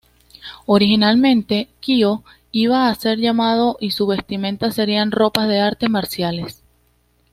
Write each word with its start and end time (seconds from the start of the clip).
Originalmente 0.65 1.69
Kyo 1.79 2.23
iba 2.51 2.89
a 2.89 2.95
ser 2.95 3.19
llamado 3.19 3.77
y 3.79 3.91
su 3.91 4.07
vestimenta 4.07 4.71
serían 4.71 5.11
ropas 5.11 5.47
de 5.47 5.59
artes 5.59 5.91
marciales. 5.91 6.63